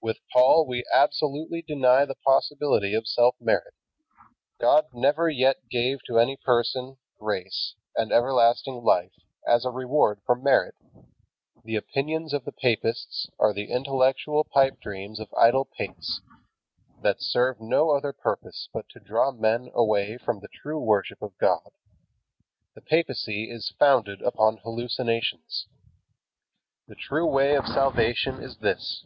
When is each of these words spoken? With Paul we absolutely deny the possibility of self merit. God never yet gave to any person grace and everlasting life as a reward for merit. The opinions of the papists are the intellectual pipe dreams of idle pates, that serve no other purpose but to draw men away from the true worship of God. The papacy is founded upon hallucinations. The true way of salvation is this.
With 0.00 0.18
Paul 0.32 0.64
we 0.64 0.84
absolutely 0.94 1.60
deny 1.60 2.04
the 2.06 2.14
possibility 2.14 2.94
of 2.94 3.06
self 3.08 3.34
merit. 3.40 3.74
God 4.58 4.86
never 4.94 5.28
yet 5.28 5.68
gave 5.68 5.98
to 6.06 6.20
any 6.20 6.36
person 6.36 6.96
grace 7.18 7.74
and 7.96 8.10
everlasting 8.12 8.82
life 8.84 9.12
as 9.46 9.64
a 9.64 9.70
reward 9.70 10.20
for 10.24 10.36
merit. 10.36 10.76
The 11.64 11.74
opinions 11.76 12.32
of 12.32 12.44
the 12.44 12.52
papists 12.52 13.28
are 13.40 13.52
the 13.52 13.70
intellectual 13.70 14.44
pipe 14.44 14.80
dreams 14.80 15.18
of 15.20 15.34
idle 15.34 15.64
pates, 15.66 16.20
that 17.02 17.20
serve 17.20 17.60
no 17.60 17.90
other 17.90 18.12
purpose 18.12 18.68
but 18.72 18.88
to 18.90 19.00
draw 19.00 19.32
men 19.32 19.68
away 19.74 20.16
from 20.16 20.40
the 20.40 20.48
true 20.62 20.78
worship 20.78 21.20
of 21.20 21.36
God. 21.38 21.72
The 22.74 22.82
papacy 22.82 23.50
is 23.50 23.74
founded 23.80 24.22
upon 24.22 24.58
hallucinations. 24.58 25.66
The 26.86 26.94
true 26.94 27.26
way 27.26 27.56
of 27.56 27.66
salvation 27.66 28.42
is 28.42 28.58
this. 28.58 29.04